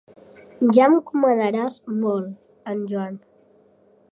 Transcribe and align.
Ja 0.77 0.87
em 0.91 0.95
comanaràs 1.09 1.77
molt 1.99 2.73
en 2.73 2.85
Joan. 2.93 3.21